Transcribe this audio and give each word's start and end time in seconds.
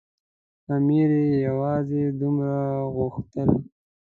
امیر 0.75 1.09
یوازې 1.45 2.03
دومره 2.19 2.57
غوښتل. 2.95 3.49